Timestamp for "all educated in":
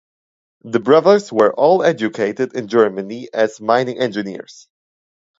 1.53-2.67